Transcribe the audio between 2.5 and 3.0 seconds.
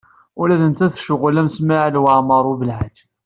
U Belḥaǧ.